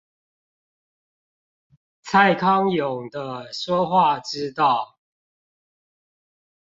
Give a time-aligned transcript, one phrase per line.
[2.01, 4.97] 蔡康永的說話之道